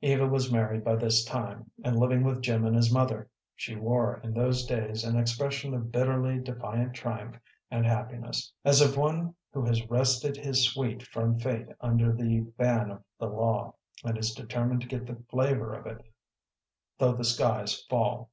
[0.00, 3.28] Eva was married by this time, and living with Jim and his mother.
[3.54, 7.36] She wore in those days an expression of bitterly defiant triumph
[7.70, 12.92] and happiness, as of one who has wrested his sweet from fate under the ban
[12.92, 16.02] of the law, and is determined to get the flavor of it
[16.96, 18.30] though the skies fall.